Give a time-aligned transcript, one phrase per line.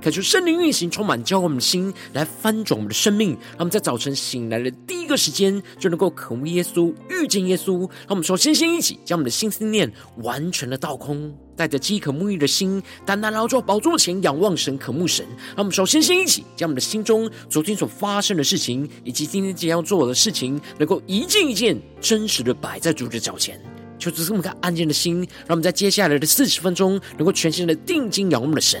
[0.00, 3.30] 渴求圣灵运行，充满教会我们的心，来翻转我们的生命。
[3.30, 7.80] 让我们在早晨醒来的第一个时间，就能够渴慕耶稣，遇见耶稣。
[7.80, 15.26] 让我们首先先一起将我们的心思念完全的倒空，带着饥渴沐浴的心，单单来到宝座前仰望神，渴慕神。
[15.48, 23.60] 让我们首先先一起将我们的心中昨天所发生的事情，以及今天即将要做的事情，能够一件一件真实的摆在主的脚前。
[23.98, 28.80] 求主赐我们安静的心，让我们在接下来的四十分钟，能够全心的定睛仰望我们的神。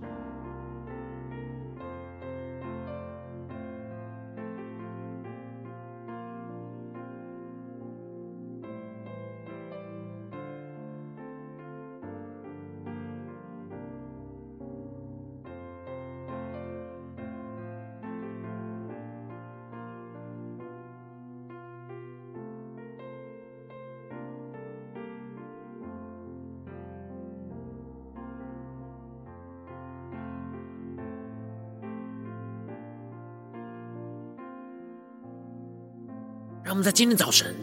[36.71, 37.53] 让我们在今天早晨，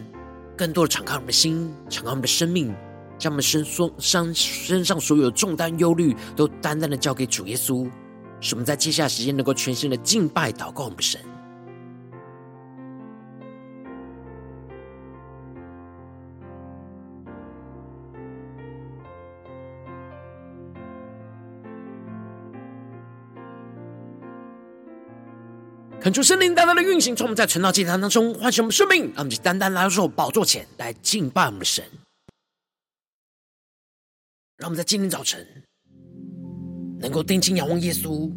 [0.55, 2.71] 更多的敞开我们的心，敞开我们的生命，
[3.17, 7.89] 将我们身所身身上所有的重担、忧虑，都单单的交给主耶稣，
[8.39, 11.19] 使我们在接下来时间能够全心的敬拜、祷告我们的神。
[26.09, 31.85] 恳求圣灵大大的运行，从我们在晨祷祭坛当中唤醒我们生命，让我们就单单来到主宝座前来敬拜我们的神。
[34.57, 35.45] 让我们在今天早晨
[36.99, 38.27] 能够定睛仰望耶稣，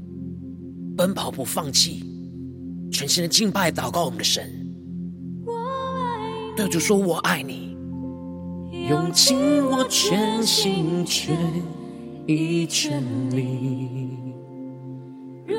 [0.99, 2.05] 奔跑不放弃，
[2.93, 4.53] 全心的敬拜祷告我们的神。
[6.55, 7.75] 对主说：“我爱你，
[8.87, 11.35] 用尽我全心全
[12.27, 13.03] 意全
[13.35, 14.11] 力。”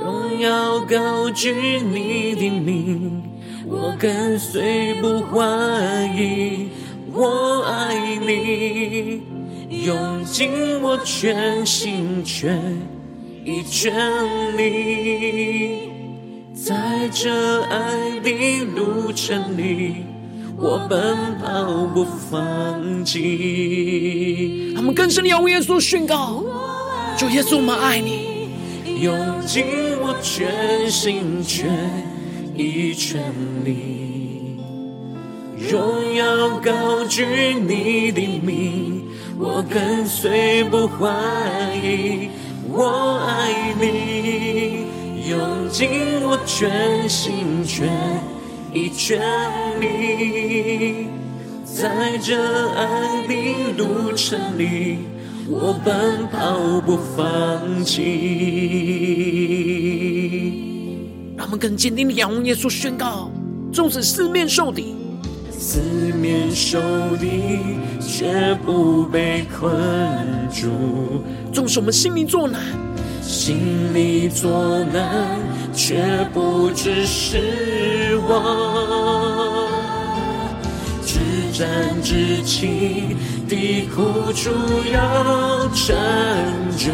[0.01, 3.23] 荣耀高举你的名，
[3.67, 5.45] 我跟随不怀
[6.17, 6.69] 疑。
[7.15, 9.21] 我爱你，
[9.85, 10.49] 用尽
[10.81, 12.59] 我全心全
[13.45, 13.93] 意全
[14.57, 15.89] 力，
[16.55, 19.97] 在这爱的路程里，
[20.57, 24.73] 我奔跑不放弃。
[24.75, 26.43] 他们更深的仰望耶稣宣告：
[27.15, 28.33] 主耶稣，我们爱你。
[29.01, 29.15] 用
[29.45, 29.65] 尽
[30.23, 31.69] 全心全
[32.55, 33.21] 意全
[33.65, 34.57] 力，
[35.69, 39.03] 荣耀高举你的名，
[39.37, 41.09] 我跟随不怀
[41.75, 42.29] 疑。
[42.71, 44.85] 我爱你，
[45.29, 45.89] 用尽
[46.23, 47.89] 我全心全
[48.73, 49.19] 意全
[49.81, 51.07] 力，
[51.65, 53.33] 在这爱的
[53.77, 54.99] 路程里。
[55.45, 57.99] 我奔跑不放弃，
[61.53, 63.29] 们更坚定的仰望耶稣，宣告：
[63.71, 64.95] 纵使四面受敌，
[65.51, 65.79] 四
[66.19, 66.79] 面受
[67.17, 67.59] 敌
[68.01, 69.71] 却不被困
[70.49, 71.21] 住；
[71.53, 72.59] 纵使我们心里作难，
[73.21, 75.39] 心里作难
[75.75, 79.71] 却不致失望。
[81.55, 81.69] 战
[82.01, 83.15] 至轻
[83.47, 84.49] 的苦楚
[84.91, 85.95] 要成
[86.75, 86.91] 就，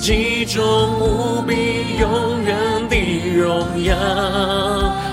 [0.00, 0.62] 集中
[1.00, 2.56] 无比永远
[2.88, 2.96] 的
[3.36, 3.94] 荣耀。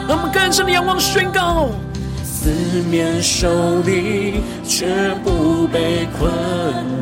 [0.07, 1.69] 让我们更深的仰望宣告：
[2.23, 2.49] 四
[2.89, 4.85] 面受敌却
[5.23, 6.31] 不被困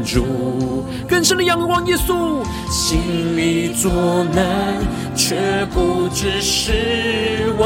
[0.06, 3.92] 住；更深的仰望耶稣，心里作
[4.34, 4.76] 难
[5.16, 5.36] 却
[5.74, 7.64] 不致失望。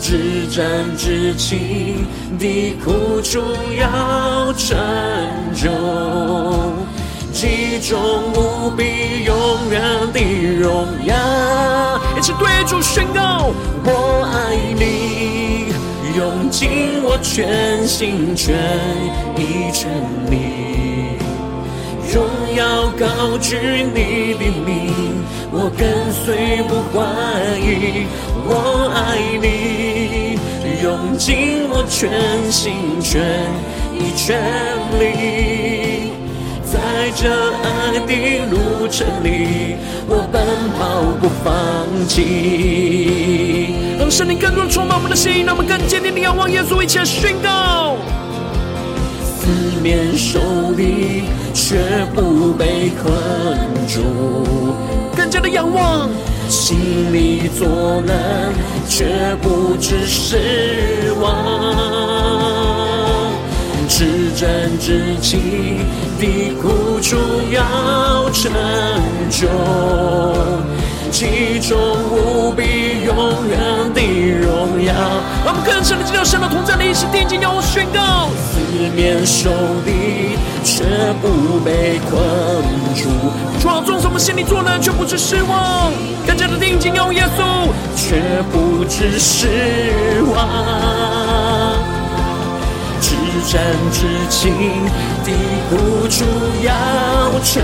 [0.00, 2.06] 至暂至情
[2.38, 3.42] 的苦楚
[3.78, 4.76] 要成
[5.54, 5.68] 就，
[7.40, 7.98] 其中
[8.34, 9.34] 无比永
[9.70, 9.80] 远
[10.12, 10.20] 的
[10.60, 11.16] 荣耀。
[12.14, 13.50] 一起对主宣告：
[13.82, 15.72] 我爱你，
[16.18, 18.54] 用尽我全心全
[19.38, 19.88] 意全
[20.30, 21.16] 力，
[22.12, 23.56] 荣耀高举
[23.94, 24.92] 你的名，
[25.50, 27.00] 我跟随不怀
[27.58, 28.04] 疑。
[28.44, 30.38] 我爱你。
[30.82, 33.22] 用尽我全心全
[33.94, 34.36] 意全
[34.98, 35.99] 力，
[37.10, 39.74] 在这爱的路程里，
[40.06, 40.40] 我奔
[40.78, 43.74] 跑不放弃。
[43.98, 47.96] 让圣灵更多充满我们的心，让我们更坚定的仰望耶稣，一起来宣告。
[49.40, 49.48] 四
[49.82, 50.38] 面受
[50.74, 51.78] 敌，却
[52.14, 53.12] 不被困
[53.88, 54.00] 住；
[55.16, 56.08] 更加的仰望，
[56.48, 57.66] 心里作
[58.06, 58.52] 难，
[58.88, 62.60] 却不致失望。
[63.88, 65.80] 至真至情
[66.20, 67.16] 的苦楚
[67.50, 68.52] 要成
[69.30, 69.48] 就，
[71.10, 71.78] 其中
[72.10, 73.58] 无比永远
[73.94, 74.00] 的
[74.42, 74.92] 荣耀。
[75.44, 78.28] 让我们更深的知道神的同在里，一起定睛仰望宣告。
[78.52, 78.60] 四
[78.94, 79.48] 面受
[79.84, 80.84] 敌，却
[81.22, 82.12] 不被困
[82.94, 83.08] 住。
[83.62, 85.90] 主啊，纵使我们心里作难，却不致失望。
[86.26, 88.20] 更加的定睛仰望耶稣，却
[88.52, 91.69] 不致失望。
[93.40, 93.60] 至真
[93.90, 94.52] 至情
[95.24, 95.28] 的
[95.70, 96.24] 苦楚
[96.62, 96.70] 要
[97.42, 97.62] 成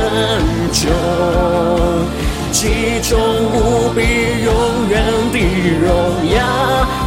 [0.73, 0.88] 就，
[2.50, 3.19] 其中
[3.52, 4.00] 无比
[4.44, 4.94] 永远
[5.32, 5.38] 的
[5.82, 5.87] 荣
[6.34, 6.37] 耀。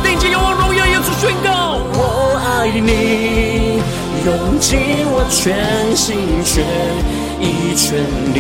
[0.04, 2.00] 定睛仰望荣耀耶稣，宣告我
[2.46, 3.82] 爱你。
[4.26, 4.78] 用尽
[5.12, 6.64] 我全心全
[7.40, 7.98] 意全
[8.36, 8.38] 力，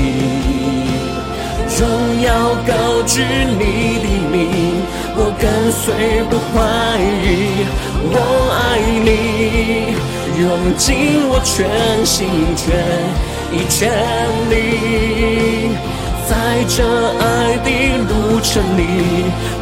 [1.79, 1.81] 荣
[2.21, 2.27] 耀
[2.67, 3.23] 高举
[3.57, 3.63] 你
[4.03, 4.37] 的名，
[5.15, 6.57] 我跟随不怀
[7.23, 7.65] 疑。
[8.11, 8.15] 我
[8.55, 8.57] 爱
[9.05, 9.07] 你，
[10.39, 11.67] 用尽我全
[12.05, 12.79] 心全
[13.51, 13.91] 意全
[14.49, 15.75] 力，
[16.29, 16.79] 在这
[17.19, 17.67] 爱的
[18.07, 18.79] 路程里，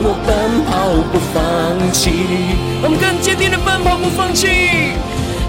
[0.03, 0.29] 我奔
[0.69, 2.11] 跑不放弃。
[2.83, 4.45] 我们更坚定的奔跑不放弃。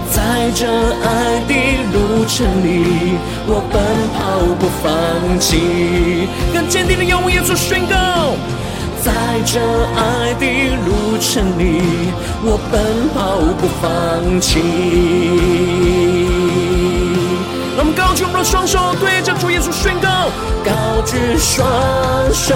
[0.09, 1.53] 在这爱的
[1.93, 3.13] 路程里，
[3.45, 3.77] 我奔
[4.17, 6.27] 跑不放弃。
[6.51, 8.33] 更坚定的仰望耶稣宣告，
[9.09, 9.59] 在这
[9.95, 10.45] 爱的
[10.85, 11.81] 路程里，
[12.43, 13.17] 我奔跑
[13.59, 14.49] 不放弃。
[17.75, 20.29] 让我们高举我们的双手，对着主耶稣宣告，
[20.63, 21.67] 高举双
[22.31, 22.55] 手，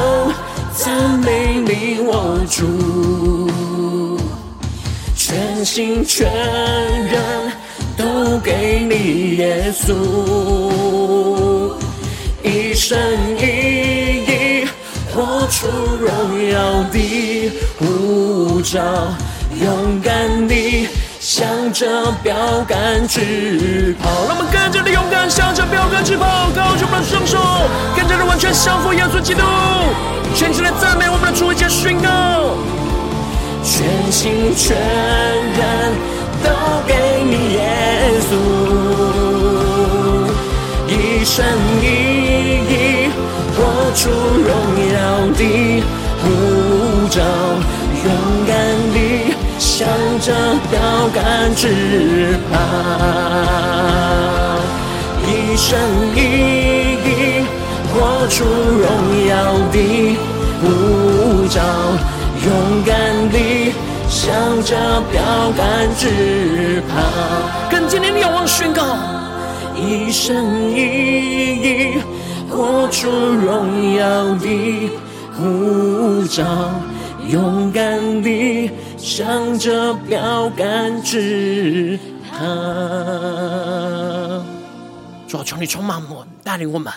[0.76, 3.50] 赞美你我主。
[5.16, 6.32] 全心全
[7.06, 7.52] 人
[7.98, 9.96] 都给你，耶稣，
[12.44, 13.00] 一生
[13.40, 13.42] 一
[14.28, 14.62] 意
[15.13, 15.68] 活出
[16.00, 16.10] 荣
[16.50, 18.81] 耀的呼召，
[19.62, 20.88] 勇敢地
[21.19, 22.36] 向着标
[22.68, 24.25] 杆直跑。
[24.27, 27.38] 让我们更加的勇敢，向着标杆直跑，高举我们的双手，
[27.95, 29.42] 更加的完全降服耶稣基督，
[30.33, 32.57] 全心的赞美我们的主，一起宣告。
[33.63, 35.94] 全心全人
[36.44, 36.50] 都
[36.88, 37.62] 给你，耶
[38.27, 38.31] 稣，
[40.89, 41.45] 一生
[41.81, 41.86] 一
[42.68, 42.74] 意
[43.95, 44.50] 出荣
[44.92, 44.98] 耀
[45.38, 45.42] 的
[46.22, 46.25] 呼
[47.10, 47.22] 召，
[48.04, 48.07] 勇
[48.48, 48.54] 敢
[48.92, 48.98] 地
[49.60, 49.88] 向
[50.19, 50.34] 着
[50.72, 50.80] 标
[51.13, 51.62] 杆直
[52.51, 52.54] 跑，
[55.28, 55.69] 一生
[56.16, 56.18] 一
[57.06, 57.45] 意
[57.94, 58.84] 活出荣
[59.28, 59.31] 耀
[59.72, 59.75] 的
[60.62, 60.63] 呼
[61.48, 61.62] 召。
[62.45, 62.51] 勇
[62.86, 62.94] 敢
[63.30, 63.74] 地
[64.10, 64.75] 向着
[65.12, 65.22] 标
[65.56, 65.62] 杆
[65.98, 66.92] 直跑，
[67.69, 68.98] 更坚定地仰望宣告，
[69.75, 70.81] 一生一
[71.62, 72.01] 意
[72.54, 74.92] 活出荣耀的
[75.36, 76.72] 护照，
[77.28, 81.98] 勇敢地向着标杆直
[82.30, 82.38] 跑。
[85.28, 86.94] 主啊，求你充满我，带领我们，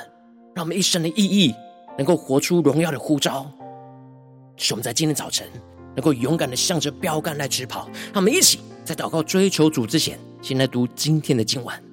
[0.55, 1.55] 让我们一生的意义
[1.97, 3.51] 能够活出荣耀的护照。
[4.59, 5.47] 使我们在今天早晨
[5.95, 7.89] 能够勇敢的向着标杆来直跑。
[8.13, 11.86] 让我们一起在祷告追求主之前，先来读今天的经文。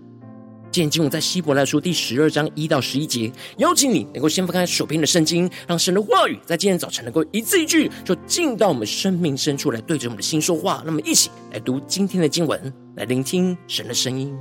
[0.73, 3.31] 今天经文在希伯来书第十二章一到十一节。
[3.57, 10.81] 邀请你能够先翻开手边的圣经，让神的话语在今天早晨能够一字一句，就进到我们生命深处来，对着我们的心说话。
[10.83, 14.35] 那么，一起来读今天的经文，来聆听神的声音。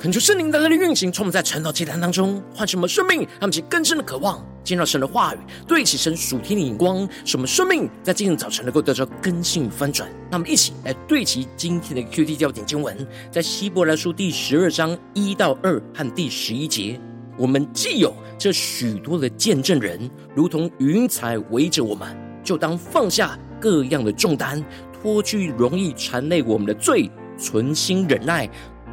[0.00, 5.38] 恳求圣灵在这里运行，充满在晨祷祭坛当中，唤醒我们生命，让我们更深的渴望见到神的话语，
[5.68, 10.08] 对齐神属天的眼光，使我们生命在今天早晨能够得到更新与翻转。
[10.30, 16.98] 那我们一起来对齐今天的 QT 焦点经文，在希伯来书第十二章一到二和第十一节，
[17.36, 24.64] 我们既有这许多的见证人，如同云彩围着我们，就当放下各样的重担，
[25.02, 28.48] 脱去容易缠累我们的罪，存心忍耐。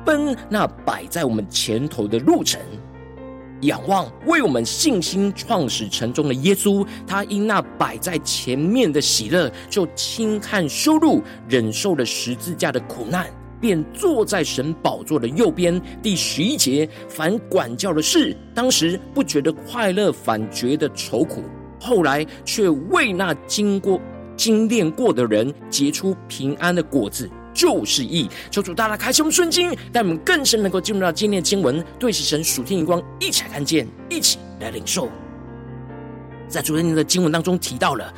[0.07, 2.61] 奔那摆在我们前头的路程，
[3.59, 13.27] 仰望为我们信心创始成终的耶稣，他因那摆在前面的喜乐，就轻看羞辱，忍受了十字架的苦难，
[13.59, 15.81] 便坐在神宝座的右边。
[16.01, 21.41] 第十一节，凡管教的事，当时不觉得快乐，反觉得愁苦；
[21.81, 23.99] 后来却为那经过
[24.37, 27.29] 精炼过的人结出平安的果子。
[27.57, 35.09] 就是义，求主大大开启我们顺经，让我们更深能够进入到今天的经文，对齐神属天眼光，一起来看见，一起来领受。
[36.47, 38.13] 在昨天的经文当中提到了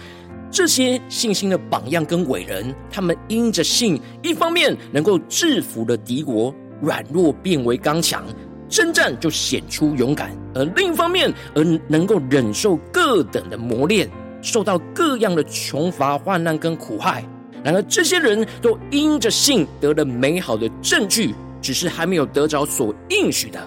[0.51, 8.25] 这些信心的榜样跟伟人，他们因着信，一方面能够制服了敌国，软弱变为刚强，
[8.67, 14.09] 征战就显出勇敢；而另一方面，而能够忍受各等的磨练，
[14.41, 17.23] 受到各样的穷乏、患难跟苦害。
[17.63, 23.59] 然而，这些人都因着信得了美好的证据，只是还没有得着所应许的。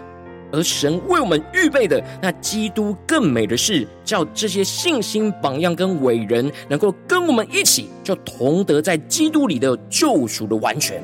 [0.51, 11.03] 而神为我们预备的那基督更美的是，叫这些信心榜样跟伟人能够跟我们一起，就同得在基督里的救赎的完全。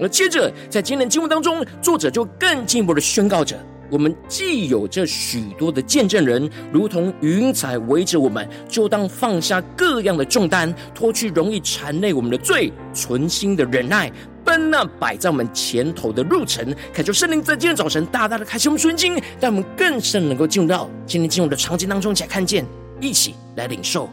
[0.00, 3.56] 而接着，在今天的经文当中，作者就更进一步的宣告着。
[3.90, 14.10] 我们既有这许多的见证人，如同云彩围着我们，就当放下各样的重担，脱去容易缠累我们的罪，存心的忍耐，
[14.44, 16.74] 奔那摆在我们前头的路程。
[16.92, 22.66] 恳求圣灵在今天早晨大大的开启我们顺经，让我们更深能够进入到今天进入的场景当中，一起来看见，
[23.00, 24.10] 一起来领受，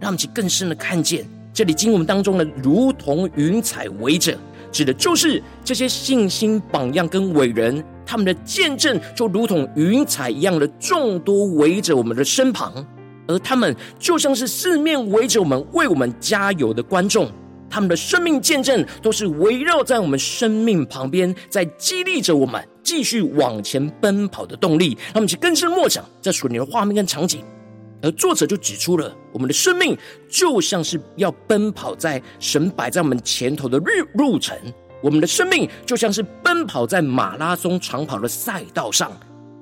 [0.00, 4.36] 让我们去更深的看见这里经文当中的如同云彩围着。
[4.74, 12.84] 指的就是这些信心榜样跟伟人，他们的见证就如同云彩一样的众多围着我们的身旁，
[13.28, 17.30] 而他们就像是四面围着我们为我们加油的观众，
[17.70, 24.98] 他们的生命见证都是围绕在我们生命旁边，在激励着我们继续往前奔跑的动力。
[25.06, 27.44] 让我们去更深默想这属灵的画面跟场景。
[28.04, 29.96] 而作者就指出了，我们的生命
[30.28, 34.54] 就像是要奔跑在神摆在我们前头的路路程，
[35.02, 39.10] 我们的生命就像是奔跑在马拉松长跑的赛道上，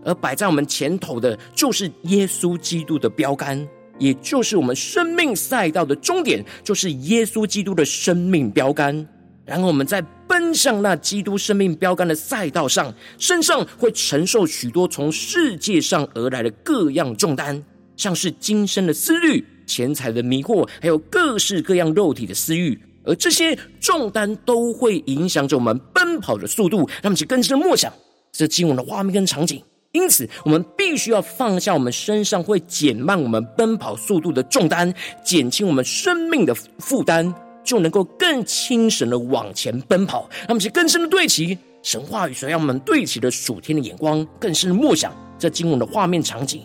[0.04, 3.64] 而摆在我们前头的就是耶稣基督的标杆，
[3.96, 9.06] 也就是我们生命赛道的终点，就是耶稣基督的生命标杆。
[9.44, 17.62] 然后我们在奔向那基督生命标杆的赛道上，身上会承受许多从世界上而来的各样重担。
[17.96, 27.92] 像是今生的思虑、钱财的迷惑，还有各式各样肉体的私欲，而这些重担都会影响着我们奔跑的速度，让我们去更深的默想
[28.32, 29.62] 这经文的画面跟场景。
[29.92, 40.26] 因此，我们必须要放下我们身上会减慢我们奔跑速度的重担，减轻我们生命的负担，就能够更轻省的往前奔跑。
[40.40, 46.62] 让我们去更深的对齐神话语，所让我们对齐的属天的眼光，更深的默想这经文的画面场景。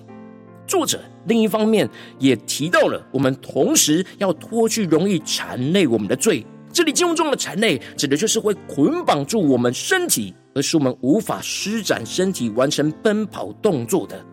[0.67, 6.45] 作者另一方面也提到了，我们同时要脱去容易缠累我们的罪。
[6.71, 14.23] 这里经文中的缠累，指的就是会捆绑住我们身体，而使我们无法施展身体完成奔跑动作的。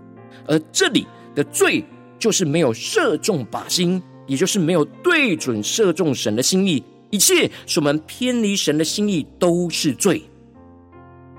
[0.47, 1.83] 而这里的罪，
[2.19, 6.85] 就是没有射中靶心，也就是没有对准射中神的心意。
[7.11, 10.23] 一切使我们偏离神的心意，都是罪。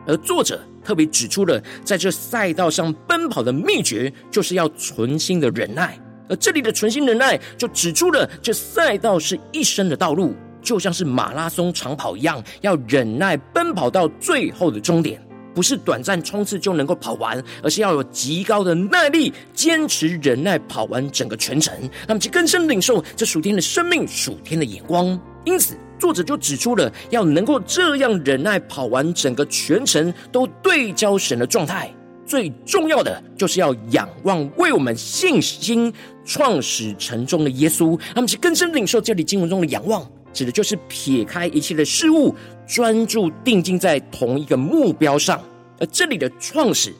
[0.07, 0.59] 而作者。
[0.86, 6.00] 特别指出了，在这赛道上奔跑的秘诀，就是要存心的忍耐。
[6.30, 15.22] 而这里的存心忍耐，就指出了这赛道是一生的道路，就像是马拉松长跑一样，要忍耐奔跑到最后的终点，
[15.54, 21.74] 不是短暂冲刺就能够跑完，而是要有极高的耐力，坚持忍耐跑完整个全程。
[22.08, 25.20] 那么，去更深领受这属天的生命、属天的眼光。
[25.44, 25.75] 因此。
[25.97, 31.93] 作者就指出了，要能够这样忍耐跑完整个全程，都对焦神的状态。
[32.25, 35.93] 最重要的就是要仰望为我们信心
[36.25, 37.95] 创始成终的耶稣。
[38.15, 42.35] 他们是更深领受这里经文中的仰望，指的就是撇开一切的事物，
[42.67, 45.39] 专注定睛在同一个目标上。
[45.79, 46.91] 而这里的创始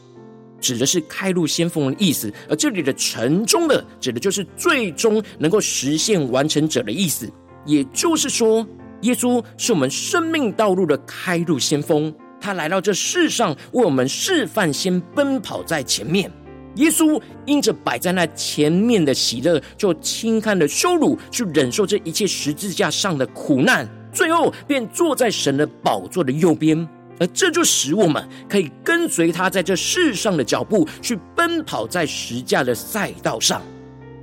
[0.62, 7.28] 指的是开路先锋的意思，而这里的成终的指的就是最终能够实现完成者的意思。
[7.66, 8.64] 也就是说。
[9.02, 16.32] 耶稣是我们生命道路的开路先锋，他来到这世上，为我们示范，先奔跑在前面。
[16.76, 26.88] 耶稣因着摆在那前面的喜乐，就轻看了羞辱，去忍受这一切十字架上的苦难，最后便坐在神的宝座的右边。
[27.18, 33.62] 而这就使我们可以跟随他在这世上的脚步，去奔跑在十架的赛道上。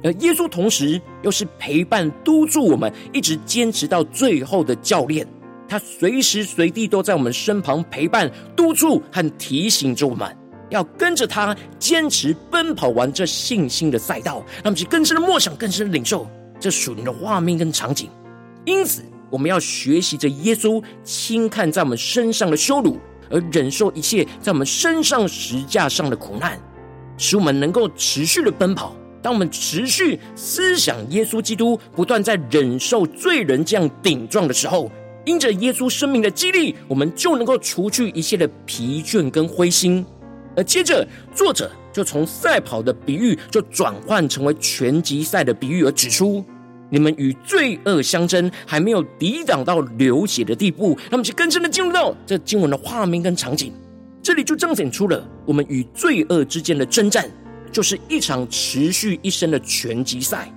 [0.02, 5.26] 而耶稣同时又是陪伴督促我们，一直坚持到最后的教练。
[5.68, 10.36] 他随时随地都在我们身旁陪伴、督促和提醒着我们，
[10.68, 14.44] 要跟着他坚持奔跑完这信心的赛道。
[14.56, 16.28] 让我们去更深的默想、更深的领受
[16.60, 18.10] 这属灵的画面跟场景。
[18.66, 22.98] 因此，我们要学习着耶稣轻看在我们身上的羞辱，
[23.30, 26.60] 而忍受一切在我们身上十架上的苦难，
[27.16, 28.94] 使我们能够持续的奔跑。
[29.22, 34.90] 当我们持续思想耶稣基督不断在忍受罪人这样顶撞的时候，
[35.24, 40.04] 因着耶稣生命的激励，我们就能够除去一切的疲倦跟灰心。
[40.56, 46.44] 而接着，作者就从赛跑的比喻，就转换成为拳击赛的比喻，而指出：
[46.90, 50.98] 你们与罪恶相争，还没有抵挡到流血的地步。
[51.11, 53.72] 那么，就更深的进入到这经文的画面跟场景，
[54.22, 57.30] 这里就彰显出了我们与罪恶之间的征战，
[57.72, 60.52] 就是一场持续一生的拳击赛。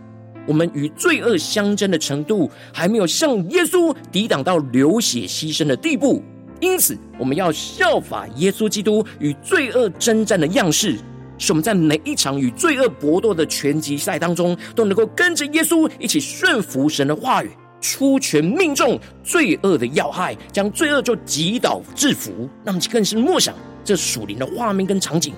[0.46, 6.22] 我们与罪恶相争的程度，还没有像耶稣抵挡到流血牺牲的地步，
[6.60, 11.00] 因此我们要效法耶稣基督与罪恶征战的样式，
[11.40, 17.50] 使我们在每一场与罪恶搏斗的拳击赛当中，都能够跟着耶稣一起顺服神的话语，
[17.82, 22.48] 出拳命中罪恶的要害，将罪恶就击倒制服。
[22.64, 25.34] 那么，更是默想这属灵的画面跟场景，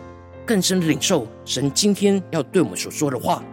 [0.47, 3.43] 更深的领受神今天要对我们所说的话。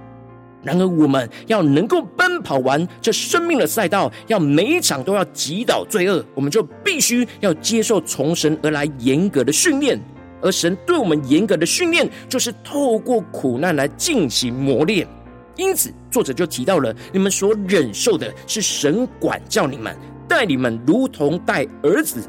[0.63, 10.01] 然而，我们要能够奔跑完这生命的赛道，要每一场都要击倒罪恶，我们就必须要接受从神而来严格的训练。
[10.41, 15.07] 而神对我们严格的训练，就是透过苦难来进行磨练。
[15.57, 19.95] 因此，作者就提到了：你们所忍受的是神管教你们，
[20.27, 22.23] 待你们如同待儿子。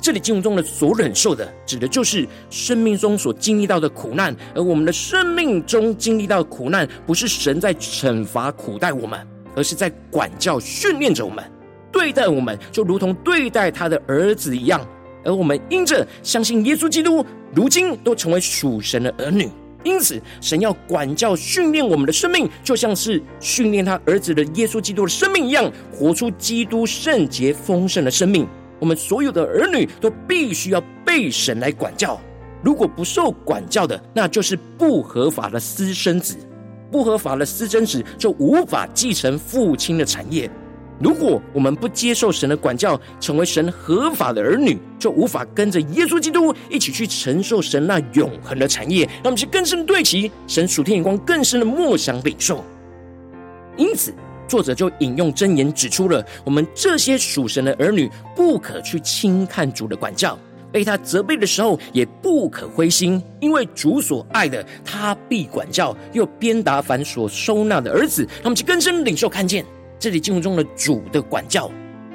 [0.00, 4.34] 这里经文中的所忍受的，指的就是生命中所经历到的苦难。
[4.54, 9.18] 而我们的生命中经历到的苦难，不是神在惩罚苦待我们，
[9.54, 11.44] 而是在管教训练着我们，
[11.92, 14.80] 对待我们就如同对待他的儿子一样。
[15.24, 19.50] 而我们因着相信耶稣基督，如今都成为属神的儿女。
[19.84, 28.46] 因此，神要管教训练我们的生命，就像是训练他儿子的耶稣基督的生命一样，活出基督圣洁丰盛的生命。
[28.78, 32.20] 我们所有的儿女都必须要被神来管教，
[32.62, 36.36] 如果不受管教的，那就是不合法的私生子。
[36.90, 40.50] 不合法的私生子就无法继承父亲的产业。
[41.00, 49.04] 如果我们不接受神的管教，成为神合法的儿女，就无法跟着耶稣基督一起去承受神那永恒的产业。
[49.04, 52.64] 让我们去更深对齐神属天眼光，更深的默想领受。
[53.76, 54.12] 因此。
[54.48, 60.36] 作者就引用箴言，指出了我们这些属神的儿女，不可去轻看主的管教，
[60.72, 68.26] 被他责备的时候，也不可灰心，因为主所爱的，他必管教，又鞭打凡所收纳的儿子。
[68.42, 69.64] 他们去更深领受看见，
[69.98, 71.70] 这里经文中的主的管教，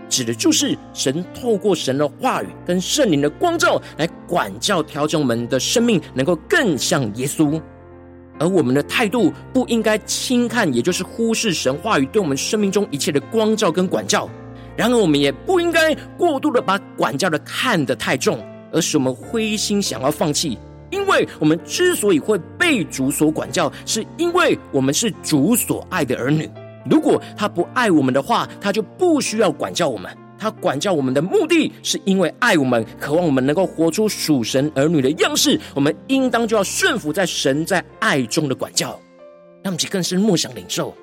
[0.09, 7.61] 指的就是神透过神的话语跟圣灵的光照来管教调整我们的生命，能够更像耶稣。
[8.43, 14.29] 而我们的态度不应该轻看，也就是忽视神话语对我们生命中一切的光照跟管教。
[14.75, 20.57] 然而，我们也不应该过度的把管教的看得太重，而使我们灰心想要放弃。
[20.89, 26.49] 因为我们之所以会被主所管教，是因为我们是主所爱的儿女。
[26.89, 30.11] 如果他不爱我们的话，他就不需要管教我们。
[30.43, 35.57] 他管教我们的目的是因为爱我们，渴望我们能够活出属神儿女的样式。
[35.73, 38.89] 我们应当就要顺服在神在爱中的管教，
[39.63, 40.93] 让我们去更深默想领受。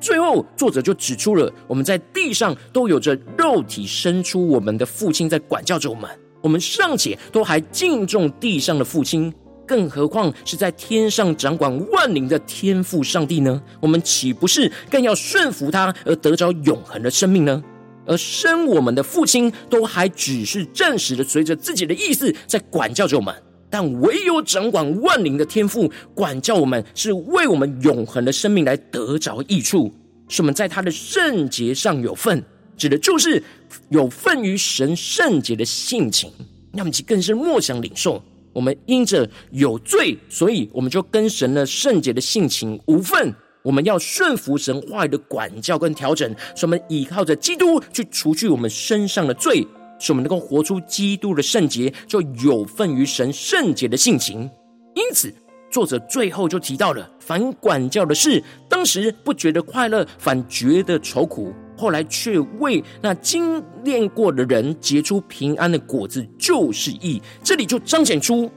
[0.00, 6.08] 最后，作者就指出了我们在地上都有着肉体生出我们的父亲在管教着我们，
[6.40, 9.34] 我们尚且都还敬重地上的父亲，
[9.66, 13.60] 更何况是在天上掌管万灵的天父上帝呢？
[13.80, 17.60] 我们岂不是更要顺服他而得着永恒的生命呢？
[18.08, 23.34] 而生我们的父亲都还只是暂时的随着自己的意思在管教着我们，
[23.68, 29.92] 但唯有掌管万灵的天父管教我们，是为我们永恒的生命来得着益处，
[30.26, 32.42] 是我们在他的圣洁上有份，
[32.76, 33.42] 指的就是
[33.90, 36.32] 有份于神圣洁的性情。
[36.72, 43.34] 那么，其更是莫想领受，我们因着有罪，所以我们就跟神的圣洁的性情无份。
[43.62, 49.66] 我们要顺服神话语的管教跟调整，使我们依靠着基督去除去我们身上的罪，
[49.98, 54.48] 使我们能够活出基督的圣洁，就有份于神圣洁的性情。
[54.94, 55.32] 因此，
[55.70, 67.20] 作者最后就提到了：反管教的事，当时不觉得快乐，反觉得愁苦；后来却为那经练过的人结出平安的果子，就是义。
[67.44, 68.50] 这里就彰显出，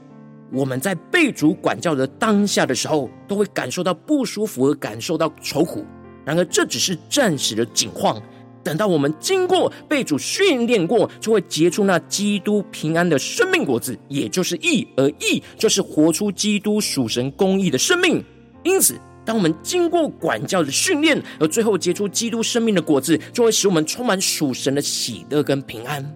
[0.52, 5.84] 我们在被主管教的当下的时候，都会感受到不舒服，和感受到愁苦。
[6.24, 8.20] 然而，这只是暂时的景况。
[8.62, 14.86] 等到我们经过被主训练过，就会结出那基督平安的生命果子，也就是义。
[14.96, 18.22] 而义就是活出基督属神公义的生命。
[18.62, 26.14] 因此，当我们经过管教的训练，而最后结出基督生命的果子，就会使我们充满属神的喜乐跟平安。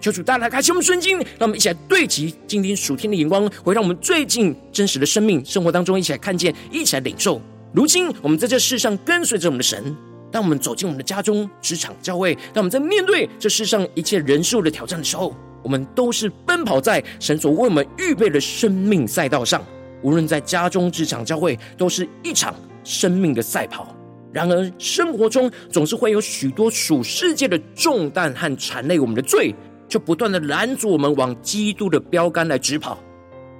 [0.00, 7.40] 求主大大开启我们圣经，让我们一起来对齐今天属天的眼光，会让我们最近真实的生命生活当中一起来看见，一起来领受。
[7.72, 9.96] 如今，我们在这世上跟随着我们的神。
[10.30, 19.64] 当我们走进我们的家中、职场、教会，当我们在面对这世上一切人数的挑战的时候，我们都是奔跑在神所为我们预备的生命赛道上。
[20.02, 23.94] 无论在家中、职场、教会，都是一场生命的赛跑。
[24.30, 29.54] 然而，生活中总是会有许多属世界的重担和缠累我们的罪，
[29.88, 32.98] 就不断的拦阻我们往基督的标杆来直跑。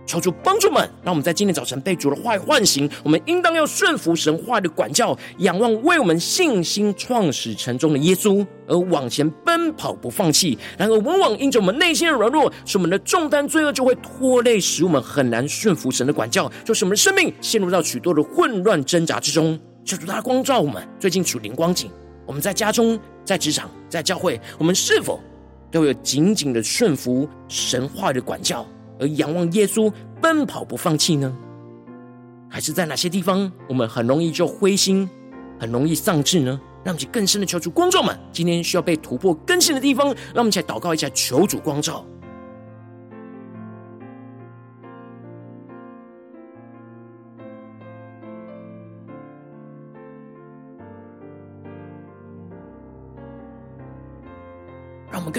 [0.07, 2.89] 求主帮助们，让我们在今天早晨被主的话唤醒。
[3.03, 10.57] 我们应当要顺服神话的管教，仰望为我们信心创始成终的耶稣，而往前奔跑不放弃。
[10.79, 19.61] 然而，往往因着我们内心的软弱，使我们的重担罪恶就会拖累，使我们很难顺服神的管教，就使我们的生命陷入到许多的混乱挣扎之中。
[19.85, 21.91] 求主他光照我们，最近属灵光景，
[22.25, 25.21] 我们在家中、在职场、在教会，我们是否
[25.71, 28.67] 都有紧紧的顺服神话的管教？
[29.01, 31.37] 而仰望耶稣，奔跑不放弃呢？
[32.51, 35.09] 还是在哪些地方，我们很容易就灰心，
[35.61, 36.61] 很容易丧志呢？
[36.85, 42.05] 让我们更深的求主光照们，今天需要被突破更新的地方，让我们一起来祷告一下，求主光照。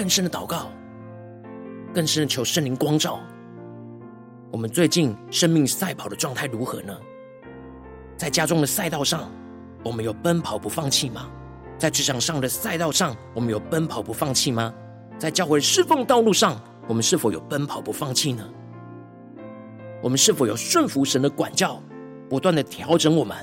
[0.00, 0.70] 更深的祷告，
[1.92, 3.20] 更深的求圣灵光照。
[4.50, 6.96] 我们最近生命赛跑的状态如何呢？
[8.16, 9.30] 在家中的赛道上，
[9.84, 11.28] 我们有奔跑不放弃吗？
[11.76, 14.72] 在职场上的赛道上，我们有奔跑不放弃吗？
[15.18, 16.58] 在教会侍奉道路上，
[16.88, 18.42] 我们是否有奔跑不放弃呢？
[20.02, 21.78] 我们是否有顺服神的管教，
[22.26, 23.36] 不断的调整我们，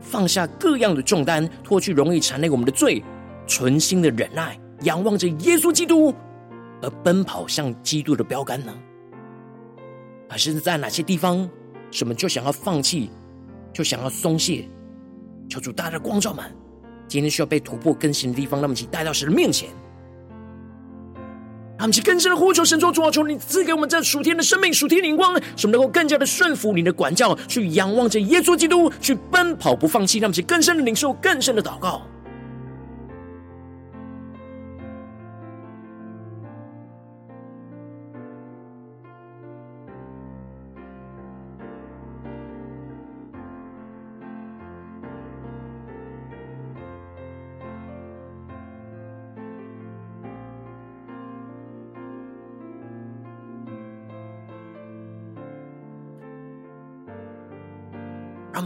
[0.00, 3.04] 放下各样的重担，脱去容易缠累我们的罪，
[3.46, 6.14] 存心的忍耐，仰望着耶稣基督，
[6.82, 8.72] 而奔跑向基督的标杆呢？
[10.28, 11.48] 还是在哪些地方，
[11.90, 13.10] 什么就想要放弃，
[13.72, 14.68] 就想要松懈？
[15.48, 16.44] 求主大大的光照们，
[17.08, 19.68] 今天需要被突破更新的地方，那么请带到神的面前。
[21.76, 30.18] 他们一起更深的呼求神说：主啊，求你赐给我们这属天的生命、属天灵光，使我们能够更加的顺服你的管教，去仰望着耶稣基督，去奔跑不放弃。
[30.18, 32.02] 让我们一起更深的领受、更深的祷告。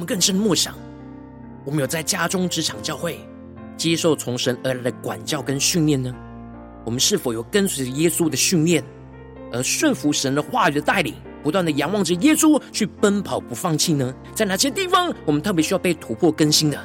[0.05, 0.75] 更深默想，
[1.65, 3.19] 我们有在家中、职场、教会
[3.77, 6.15] 接受从神而来的管教跟训练呢？
[6.85, 8.85] 我们是否有跟随着耶稣的训练，
[9.53, 14.15] 而顺服神的话语的带领，不断的仰望着耶稣去奔跑不放弃呢？
[14.35, 16.79] 在哪些地方，我们特别需要被突破更新的？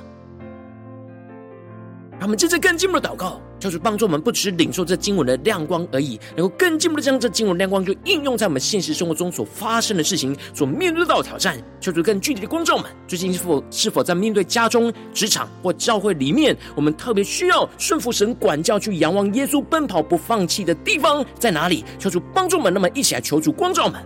[2.19, 3.41] 让我们接着更进一步的祷告。
[3.59, 11.61] 就是帮助我们不只是领受这经文的亮光而已，能够更进一步的将这经文亮光就应用在我们现实生活中所发生的事情、所面对到的挑战。
[11.81, 21.83] 求主更具体的光照们，最近是否是否在面对家中、职场或教会里面，我们特别需要顺服神管教、去仰望耶稣、奔跑不放弃的地方在哪里？
[21.97, 24.01] 求主帮助们，那么一起来求主光照们。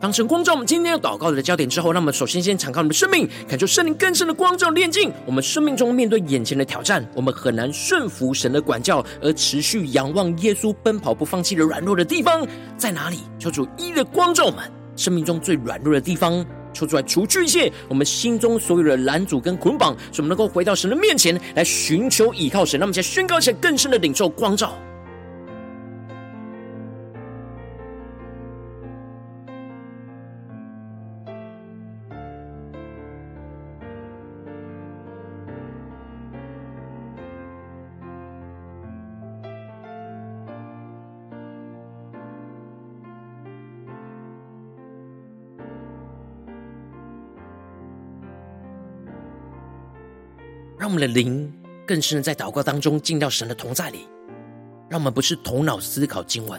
[0.00, 5.12] 当神光照我们今天要祷告的焦点之后，让我们首先先敞开我们的生命，感受圣灵更深的光照炼净。
[5.26, 12.46] 我们生命中面对眼前的挑战，我们很难顺服神的管教，而持续仰望耶稣奔跑不放弃的软弱的地方
[12.78, 13.18] 在哪里？
[13.38, 14.60] 求主一的光照我们
[14.96, 22.80] 生命中最软弱的地方，求主来除去一切我们心中所有的拦阻跟捆绑，使我们能够回到神的面前来寻求倚靠神。
[22.80, 24.74] 让我们先宣告一下更深的领受光照。
[50.80, 51.52] 让我们的灵
[51.86, 54.08] 更深的在祷告当中进到神的同在里，
[54.88, 56.58] 让我们不是头脑思考经文，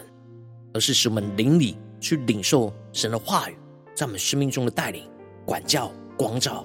[0.76, 3.58] 而是使我们灵里去领受神的话语，
[3.96, 5.10] 在我们生命中的带领、
[5.44, 6.64] 管教、光照。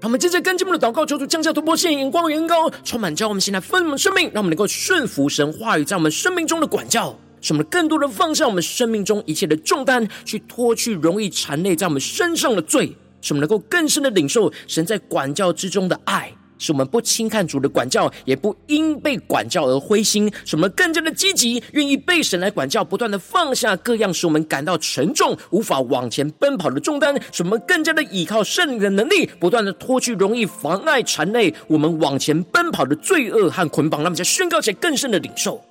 [0.00, 7.16] 让我们接着跟进我们的祷告，求主降下突破线，眼光远高，充满教我们现在丰盛的生命，让我们能够顺服神话语在我们生命中的管教。
[7.40, 35.62] 使我们更多的放下我们生命中一切的重担，去脱去容易缠累在我们身上的罪，使我们能够更深的领受神在管教之中的爱，使我们不轻看主的管教，也不因被管教而灰心，使我们更加的积极，愿意被神来管教，不断的放下各样使我们感到沉重、无法往前奔跑的重担，使我们更加的依靠圣灵的能力，不断的脱去容易妨碍缠累我们往前奔跑的罪恶和捆绑，让我们再宣告起来更深的领受。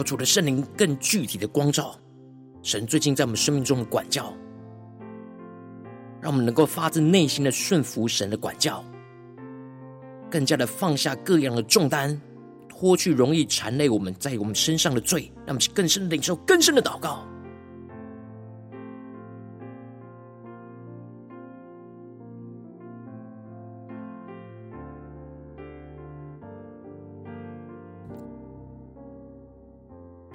[0.00, 1.94] 求主的圣灵更具体的光照，
[2.62, 4.32] 神最近在我们生命中的管教，
[6.22, 8.82] 让我们能够发自内心的顺服神的管教，
[10.30, 12.18] 更加的放下各样的重担，
[12.66, 17.26] 脱去容易缠累我们在我们身上的罪，让我们更深的领受更深的祷告。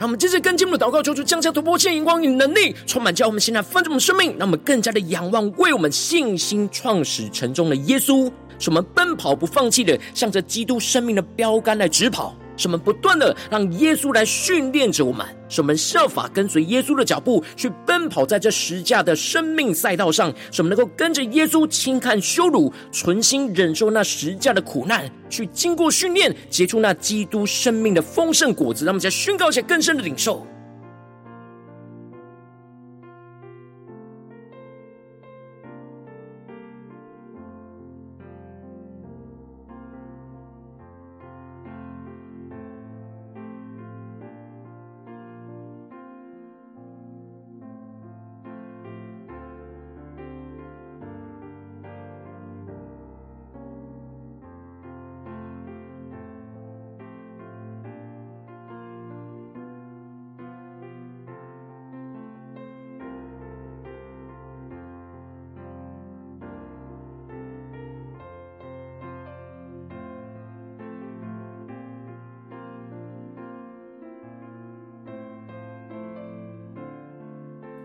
[0.05, 12.35] 我们接着跟进我们的祷告，求主降下突破线、眼光与能力，充满教我们现在丰盛我们生命，让我们更加的仰望为我们信心创始成终的耶稣，使我们奔跑不放弃的，向着基督生命的标杆来直跑。
[12.57, 20.33] 使我们不断的让耶稣来训练着我们，使我们效法跟随耶稣的脚步，去奔跑在这十架的生命赛道上。
[20.51, 28.85] 使我们能够跟着耶稣轻看羞辱，存心忍受那十架的苦难，去经过训练，结出那基督生命的丰盛果子。
[28.85, 30.45] 让我们再宣告一下更深的领受。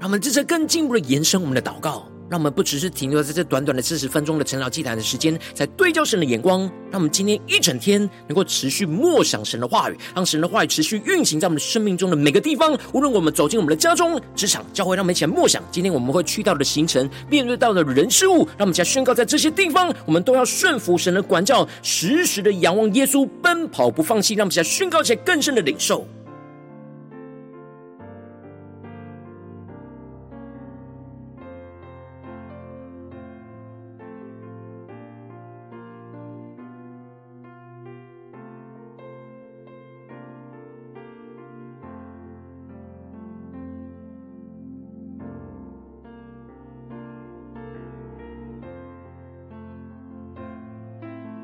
[0.00, 6.60] 让我们这次更进一步的延伸我们的祷告，让我们不只是停留在这短短的四十分钟的晨祷祭坛的时间，在对焦神的眼光。
[6.90, 12.74] 让我们今天一整天能够持续默想神的话语，让神的话语持续运行在我们生命中的每个地方。
[12.94, 18.38] 无论我们走进我们的家中、职场、教会，让我们一起来默想今天我们会去到的行程、面对到的人事物。
[18.56, 24.32] 让我们一起来宣告，在这些地方，我们都要顺服神的管教，时时的仰望耶稣，奔跑不放弃。
[24.34, 26.08] 让我们一起来宣告，一些更深的领受。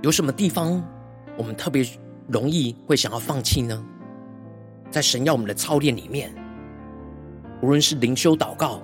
[0.06, 0.80] 有什么地方
[1.36, 1.84] 我们特别
[2.28, 3.84] 容易会想要放弃呢？
[4.88, 6.32] 在神要我们的操练里面，
[7.60, 8.80] 无论是灵修祷告，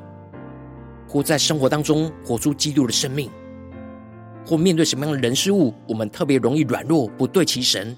[1.09, 3.31] 或在生活当中活出基督的生命，
[4.45, 7.97] 或面对什么样的人事物，我们特别容易软弱，不对齐神，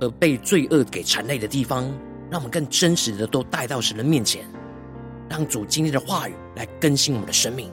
[0.00, 1.84] 而被罪恶给缠累的地方，
[2.30, 4.44] 让我们更真实的都带到神的面前，
[5.30, 7.72] 让主今天的话语来更新我们的生命。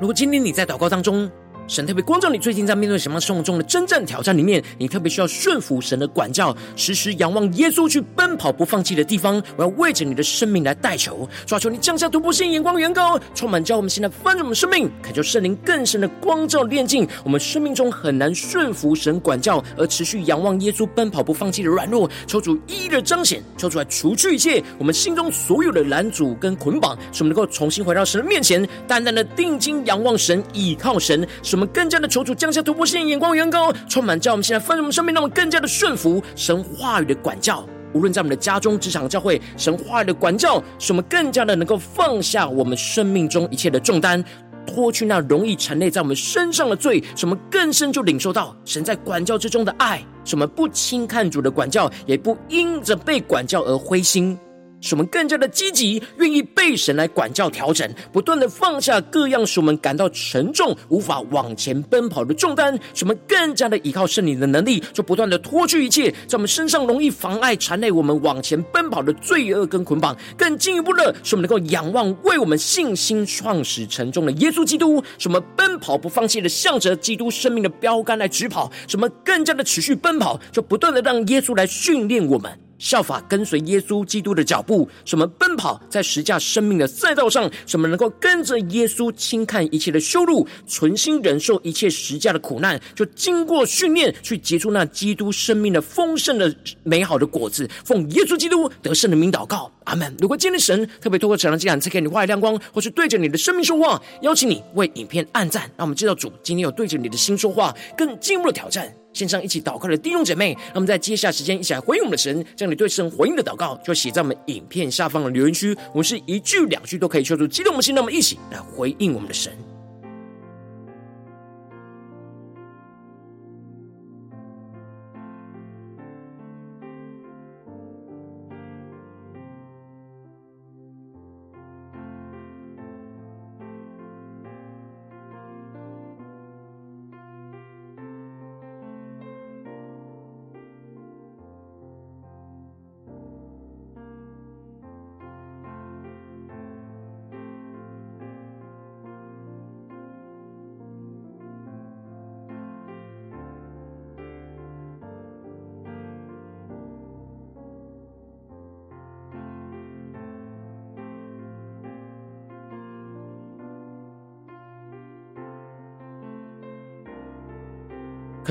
[0.00, 1.30] 如果今天你在祷告当中，
[1.70, 37.68] 神特别光照你，最近在面对什么生活中的征战挑战里面，你特别需要顺服神的管教，时时仰望耶稣去奔跑不放弃的地方，我要为着你的生命来代求，抓求你降下突破性眼光，远高充满，叫我们现在翻转我们生命，恳求圣灵更深的光照炼净我们生命中很难顺服神管教而持续仰望耶稣奔跑不放弃的软弱，求主一一的彰显，求主来除去一切我们心中所有的拦阻跟捆绑，使我们能够重新回到神的面前，单单的定睛仰望神，倚靠神，使我我们更加的求主降下突破性眼光，远高充满，叫我们现在分我们生命，让我们更加的顺服神话语的管教。
[37.92, 44.24] 无论在我们的家中、职场、教会，神话语的管教，使我们更加的能够放下我们生命中一切的重担，
[44.66, 54.38] 脱去那容易缠累在我们身上的罪，使我们更深就领受到神在管教之中的爱，使我们不轻看主的管教，也不因着被管教而灰心。
[54.80, 62.78] 使我们更加的积极，愿意被神来管教调整，不断的放下各样使我们感到沉重、无法往前奔跑的重担。
[62.94, 70.16] 使我们更加的依靠圣灵的能力，就不断的脱去一切在我们身上容易妨碍、缠累我们往前奔跑的罪恶跟捆绑。
[70.36, 78.70] 更进一步的，使我们能够仰望为我们信心创始成终的耶稣基督，使我们奔跑不放弃的向着基督生命的标杆来直跑。
[78.88, 82.69] 使我们更加的持续奔跑，就不断的让耶稣来训练我们。
[82.80, 96.52] 效法跟随耶稣基督的脚步，什么奔跑在十架生命的赛道上，什么能够跟着耶稣轻看一切的羞辱，存心忍受一切十架的苦难，就经过训练去结出那基督生命的丰盛的
[96.82, 97.68] 美好的果子。
[97.84, 100.16] 奉耶稣基督得胜的名祷告，阿门。
[100.18, 108.90] 如果今天神特别透过这场祭坛赐给你话语亮光，或是对着你的生命说话，邀请你为影片按赞，让我们知道主今天有对着你的心说话，更进一步的挑战。
[109.12, 112.44] 线上一起祷告的弟兄姐妹，那么在接下时间一起来回应我们的神。
[112.56, 115.76] 将你对神回应的祷告，就写在我们影片下方的留言区。
[115.92, 119.52] 我们是一句两句都可以说出激动的心，那么一起来回应我们的神。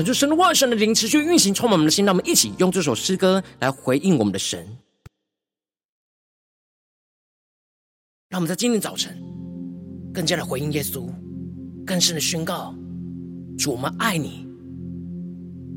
[0.00, 2.06] 可是神的话，神的灵持续运行，充满我们的心。
[2.06, 4.66] 让我们一起用这首诗歌来回应我们的神。
[8.30, 9.22] 让我们在今天早晨
[10.10, 11.06] 更加的回应耶稣，
[11.84, 12.74] 更深的宣告：
[13.58, 14.46] 主，我们爱你，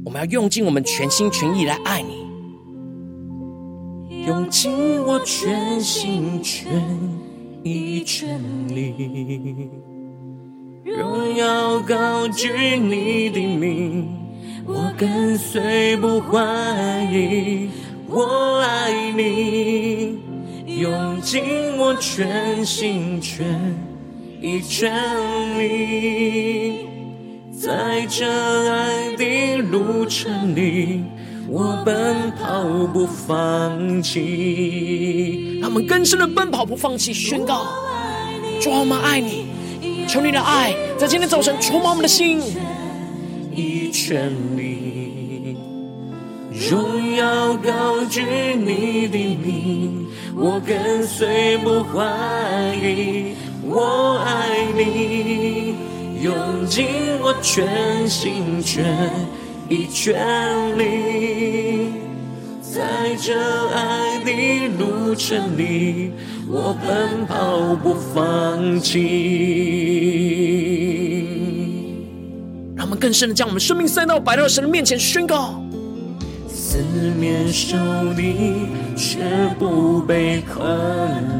[0.05, 2.26] 我们要用尽我们全心全意来爱你，
[4.26, 6.82] 用尽我全心全
[7.61, 9.93] 意全力。
[10.84, 14.05] 荣耀高举你的名，
[14.65, 16.41] 我跟随不怀
[17.09, 17.69] 疑，
[18.09, 20.19] 我爱你，
[20.81, 21.41] 用尽
[21.77, 23.47] 我全心全
[24.41, 24.91] 意全
[25.57, 26.86] 力，
[27.57, 28.25] 在这
[28.69, 31.01] 爱的路程里，
[31.47, 35.61] 我奔跑不放弃。
[35.61, 37.67] 他们更深的奔跑不放弃，宣告：
[38.59, 39.45] 主啊，我爱你，
[40.08, 42.39] 求你的爱在今天早晨充满我们的心，
[43.51, 45.58] 以全力，
[46.70, 48.22] 荣耀高举
[48.56, 52.06] 你的名，我跟随不怀
[52.76, 53.34] 疑，
[53.64, 55.76] 我爱你，
[56.22, 56.86] 用尽
[57.22, 59.10] 我全心全
[59.70, 61.91] 意全力，
[62.62, 63.34] 在这
[63.70, 66.12] 爱的路程里，
[66.48, 69.00] 我奔跑不放弃。
[72.76, 75.64] 让我们更深的将我们生命赛道摆到神的面前，宣告：
[76.48, 76.78] 四
[77.20, 77.78] 面受
[78.16, 79.20] 敌，却
[79.58, 80.64] 不被困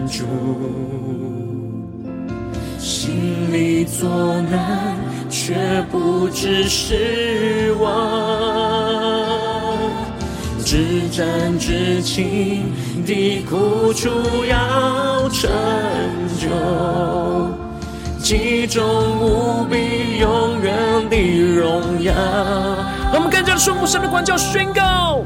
[0.08, 0.24] 住；
[2.80, 4.10] 心里作
[4.49, 4.97] 难，
[5.30, 5.56] 却
[5.91, 9.22] 不致失望。
[10.64, 12.72] 至真至情
[13.05, 14.09] 的苦楚
[14.45, 15.49] 要成
[16.39, 16.47] 就，
[18.20, 18.82] 其中
[19.20, 20.74] 无比永远
[21.09, 21.18] 的
[21.55, 22.14] 荣耀。
[23.11, 25.24] 让我们更加的顺服神的管教，宣告。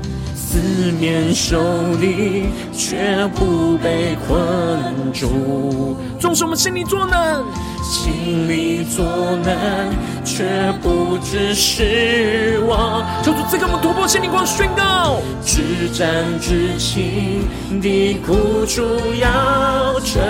[0.67, 7.41] 四面受敌，却不被困住；纵使我们心里作难，
[7.81, 9.05] 心里作
[9.45, 9.87] 难，
[10.25, 10.43] 却
[10.83, 13.05] 不致失望。
[13.23, 17.47] 求主赐给我们突破心灵光，宣告：至战至情
[17.81, 18.83] 的苦楚
[19.21, 20.21] 要成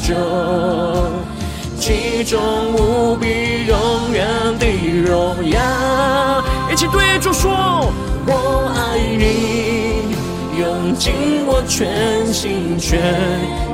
[0.00, 0.14] 就，
[1.86, 2.42] 其中
[2.74, 4.26] 无比永远
[4.58, 4.66] 的
[5.08, 6.42] 荣耀。
[6.68, 7.92] 一起对主说。
[8.26, 10.16] 我爱你，
[10.58, 12.98] 用尽我全心全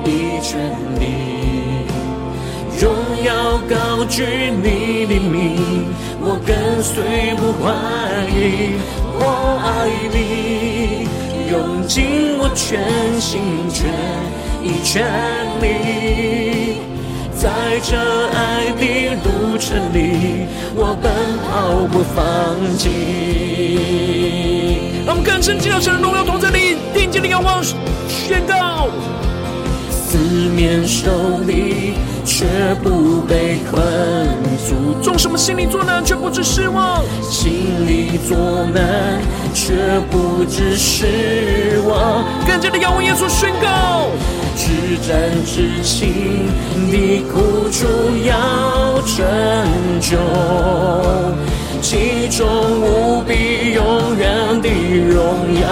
[0.04, 0.60] 意全
[1.00, 1.86] 力，
[2.78, 2.92] 荣
[3.24, 4.26] 耀高举
[4.62, 5.86] 你的名，
[6.20, 7.72] 我跟随不怀
[8.28, 8.76] 疑。
[9.18, 9.24] 我
[9.64, 11.08] 爱你，
[11.50, 12.78] 用尽我全
[13.18, 13.40] 心
[13.72, 13.88] 全
[14.62, 15.02] 意全
[15.62, 16.71] 力，
[17.72, 20.46] 在这爱的路程里，
[20.76, 21.10] 我奔
[21.40, 22.84] 跑不放弃。
[25.06, 27.64] 让我们更深进到神荣耀同在里，定睛的仰望，
[28.06, 28.90] 宣告：
[30.12, 32.44] 四面受敌，却
[32.82, 33.82] 不被困
[34.68, 38.36] 住；纵什么心里作难，却不知失望；心里作
[38.74, 39.22] 难，
[39.54, 39.72] 却
[40.10, 42.26] 不知失望。
[42.46, 44.10] 更加的仰望耶稣，宣告：
[44.54, 46.46] 至战至轻
[46.90, 47.86] 的苦楚
[48.22, 49.24] 要成
[49.98, 50.18] 就。
[51.80, 52.46] 其中
[52.82, 54.68] 无比永远的
[55.08, 55.66] 荣耀，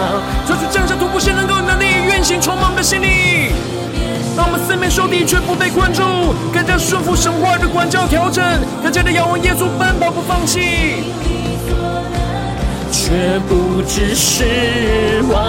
[0.49, 3.53] 求主降下突破性能够能力，运行充满的心里，
[4.41, 6.03] 让我们四面受敌却不被困住，
[6.51, 8.43] 更加顺服神话的管教调整，
[8.82, 11.05] 更加的仰望耶稣奔跑不放弃，
[12.91, 15.45] 却不致失望，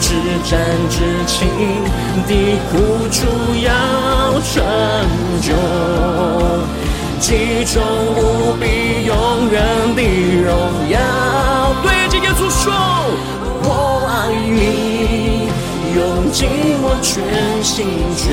[0.00, 0.10] 至
[0.42, 0.58] 战
[0.90, 1.46] 至轻
[2.26, 2.34] 的
[2.72, 3.24] 苦楚
[3.62, 3.70] 要
[4.42, 4.66] 成
[5.40, 5.54] 就。
[7.20, 7.80] 其中
[8.16, 9.62] 无比永远
[9.94, 10.02] 的
[10.42, 10.50] 荣
[10.90, 10.98] 耀，
[11.84, 12.74] 对着耶稣说：
[13.62, 15.01] 我爱你，
[16.32, 16.48] 尽
[16.80, 17.12] 我全
[17.62, 17.84] 心
[18.16, 18.32] 全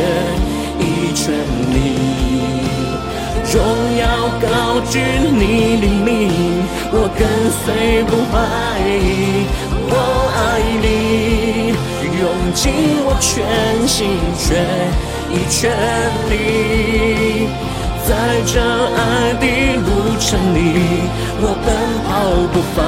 [0.80, 1.36] 意全
[1.76, 1.78] 力，
[3.52, 3.60] 荣
[4.00, 4.02] 耀
[4.40, 6.08] 高举你的名，
[6.94, 7.22] 我跟
[7.60, 8.34] 随不怀
[8.88, 8.88] 疑。
[9.92, 9.94] 我
[10.34, 10.40] 爱
[10.82, 11.76] 你，
[12.22, 12.24] 用
[12.54, 12.64] 尽
[13.04, 13.28] 我全
[13.86, 13.98] 心
[14.38, 14.48] 全
[15.30, 15.60] 意全
[16.30, 16.34] 力。
[18.10, 19.46] 在这爱的
[19.86, 20.58] 路程里，
[21.40, 21.70] 我奔
[22.08, 22.10] 跑
[22.52, 22.82] 不放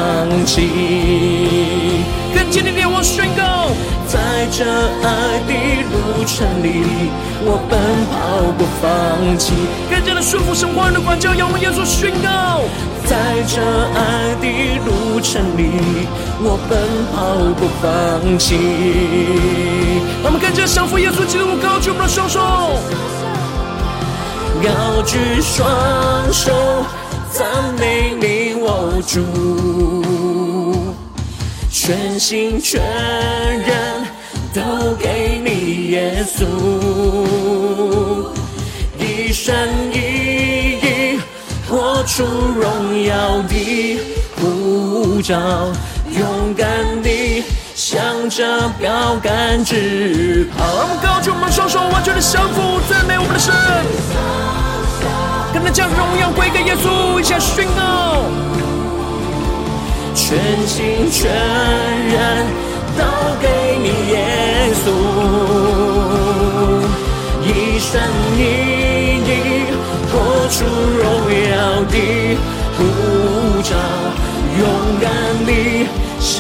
[0.48, 2.02] 弃。
[2.34, 3.70] 更坚定的我宣告，
[4.08, 4.18] 在
[4.50, 5.54] 这爱的
[5.94, 6.82] 路程里，
[7.46, 7.78] 我奔
[8.10, 9.54] 跑不放弃。
[9.92, 12.64] 更加的顺服神话的管教，仰望耶稣宣告，
[13.06, 13.62] 在这
[13.94, 14.48] 爱的
[14.88, 16.10] 路程里，
[16.42, 16.82] 我奔
[17.14, 17.86] 跑不放
[18.40, 18.58] 弃。
[20.24, 22.80] 我们更加降服耶稣基督，高举我们的双手。
[24.64, 26.52] 高举双手，
[27.32, 27.48] 赞
[27.80, 29.20] 美你，我主，
[31.72, 34.06] 全心全人
[34.54, 34.62] 都
[35.00, 36.46] 给你，耶稣，
[39.00, 39.56] 一生
[39.92, 39.98] 一
[40.78, 41.20] 意
[41.68, 44.00] 活出荣耀的
[44.36, 45.40] 护照，
[46.12, 46.68] 勇敢
[47.02, 47.44] 地
[47.92, 50.64] 向着标杆直跑。
[50.64, 53.54] 我们高举我们双手，完全的降服，赞美我们的神。
[55.54, 58.24] 跟他将荣耀归给耶稣，一起来宣告，
[60.16, 61.28] 全心全
[62.08, 62.48] 人
[62.96, 63.04] 都
[63.42, 64.88] 给你耶稣，
[67.44, 68.00] 一生
[68.40, 68.40] 一
[69.28, 69.68] 意
[70.08, 70.64] 活出
[70.96, 71.94] 荣耀的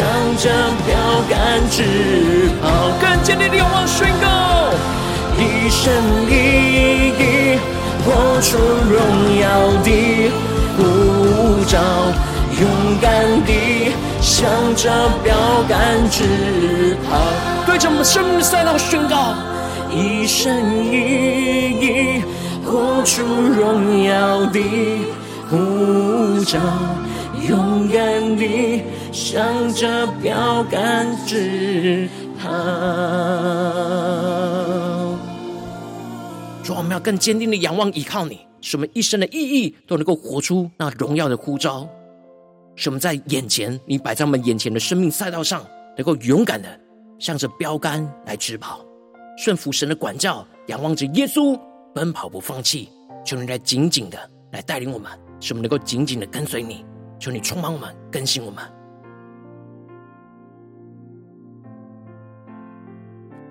[0.01, 0.49] 向着
[0.87, 0.97] 标
[1.29, 4.25] 杆直跑，更坚定的仰望宣告，
[5.37, 5.93] 一生
[6.27, 6.33] 一
[7.19, 7.59] 意
[8.03, 8.97] 活出荣
[9.39, 9.45] 耀
[9.83, 10.31] 的
[10.75, 11.77] 呼召，
[12.59, 12.67] 勇
[12.99, 14.89] 敢地向着
[15.23, 15.35] 标
[15.69, 17.19] 杆直跑，
[17.67, 19.35] 对着我们生命的赛道宣告，
[19.91, 22.23] 一生一意
[22.65, 24.59] 活出荣耀的
[25.47, 26.57] 呼召，
[27.47, 28.81] 勇敢地
[29.11, 32.07] 向着标杆直
[32.39, 32.49] 跑。
[36.63, 41.87] 主，我们要更坚定的仰望依靠你，使我们一生的意义都能够活出那荣耀的呼召。
[42.75, 45.65] 使我们在眼前，你摆在我们眼前的生命赛道上，
[45.97, 46.69] 能够勇敢的
[47.19, 48.79] 向着标杆来直跑，
[49.37, 51.59] 顺服神的管教，仰望着耶稣
[51.93, 52.87] 奔跑不放弃。
[53.25, 54.17] 求你来紧紧的
[54.51, 56.85] 来带领我们，使我们能够紧紧的跟随你。
[57.19, 58.63] 求你充满我们，更新我们。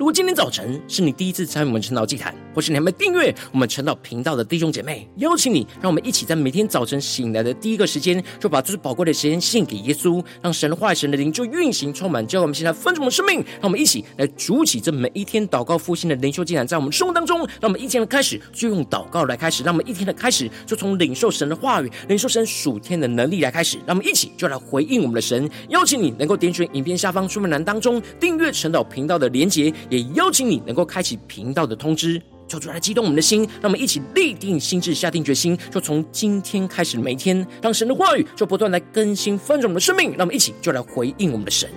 [0.00, 13.36] 如果今天早晨是你第一次参与我们晨祷祭坛，或是你还没订阅我们晨祷频道的弟兄姐妹，邀请你，让我们一起在每天早晨醒来的第一个时间，就把最宝贵的时间献给耶稣，让神的话语、神的灵就运行充满，教我们现在丰盛的生命。
[13.36, 25.48] 让我们一起来主起这每一天祷告复兴的灵修祭坛，在我们生活当中，让我们一天的开始就用祷告来开始，让我们一天的开始就从领受神的话语、领受神属天的能力来开始，让我们一起就来回应我们的神。
[25.68, 29.72] 邀请你能够点选影片下方说明栏当中订阅晨祷频道的连结。
[29.88, 32.20] 也邀请你能够开启频道的通知，
[32.50, 41.70] 求主来激动我们的心，让我们一起立定心智，下定决心，就从今天开始每一天，让神的话语就不断来更新翻转我们的生命，让我们一起就来回应我们的神。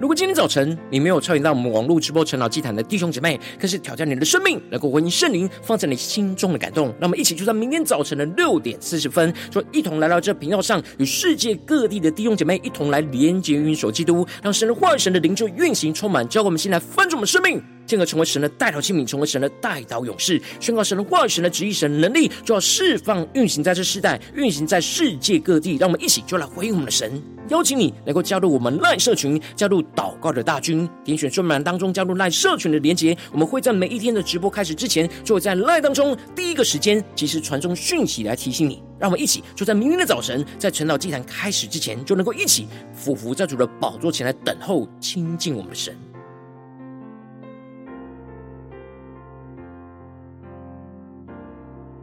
[0.00, 6.90] 如果今天早晨你没有参与到我们网络直播晨祷祭坛的弟兄姐妹，开始挑战你的生命，能够回应圣灵放在你心中的感动。
[6.98, 17.62] 那么一起就在明天早晨的六点四十分，就一同来到这频道上，与世界各地的弟兄姐妹一同来连接、运手基督，让神的话语、神的灵就运行充满，教给我们先来翻转我们生命。
[17.90, 25.76] 进而成为神的代祷器皿，成为神的代祷勇士，宣告神的话语、神的旨意、神的能力，就要释放、运行在这世代，运行在世界各地。
[25.76, 27.20] 让我们一起就来回应我们的神。
[27.48, 33.16] 邀请你能够加入我们赖社群，加入祷告的大军，点选说明栏当中加入赖社群的连结。
[33.32, 38.80] 我们会在每一天的直播开始之前，就会在赖当中第一个时间及时传送讯息来提醒你。
[39.00, 45.96] 让我们一起就在明天的早晨，在晨祷祭坛开始之前，就能够一起俯伏在主的宝座前来等候亲近我们的神。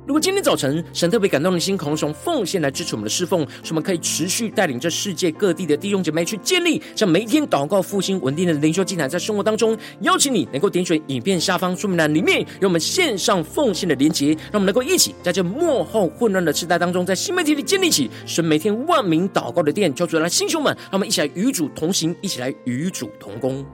[0.08, 19.94] 如果今天早晨神特别感动的心，渴望从奉献来支持我们的侍奉，使我们可以持续带领这世界各地的弟兄姐妹去建立像每一天祷告复兴稳定的灵修祭坛，在生活当中，邀请你能够点选影片下方说明栏里面有我们线上奉献的连结，让我们能够一起在这幕后混乱的时代当中，在新媒体里建立起神每天万名祷告的殿。
[19.94, 23.66] 求主来，弟兄们，让我们一起来与主同行，一起来与主同工。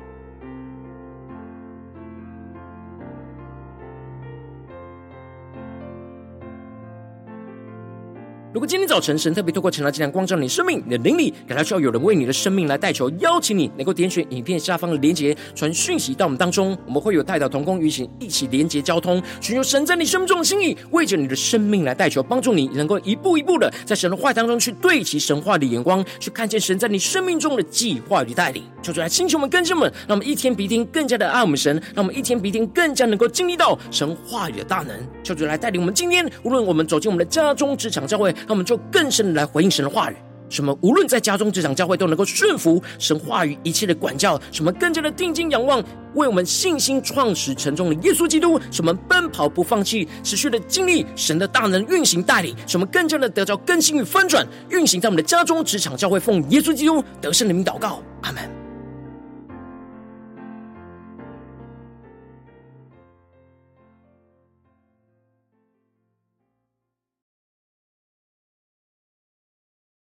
[8.54, 28.62] 如果今天早晨神特别透过晨祷祭坛光照你生命，你的灵里感到需要有人为你的生命来代求，邀请你能够点选影片下方的连结，传讯息到我们当中，我们会有代祷同工与你一起连结交通，寻求神在你生命中的心意，为着你的生命来代求，帮助你能够一步一步的在神的话当中去对齐神话的眼光，去看见神在你生命中的计划与带领。
[28.84, 34.96] 求主来星球们、更新们，让我们一天比一天更加的爱我们神，让我们一天比一天更加能够经历到神话语的大能。
[35.24, 38.32] 求主来带领我们今天，无论我们走进我们的家中、职场、教会。
[38.48, 40.16] 那我们就更深的来回应神的话语，
[40.50, 45.84] 什么无论在家中、职场、教会都能够顺服神话语一切的管教，什么更加的定睛仰望，
[46.16, 58.63] 为我们信心创始成终的耶稣基督，什么奔跑不放弃，持续的经历神的大能运行带领，什么更加的得着更新与翻转，运行在我们的家中、职场、教会，奉耶稣基督得胜的名祷告，阿门。